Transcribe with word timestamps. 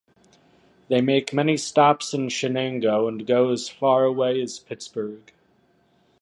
They 0.87 0.99
make 0.99 1.31
many 1.31 1.57
stops 1.57 2.11
in 2.11 2.29
Shenango 2.29 3.07
and 3.07 3.27
go 3.27 3.51
as 3.51 3.69
far 3.69 4.03
away 4.03 4.41
as 4.41 4.57
Pittsburgh. 4.57 5.31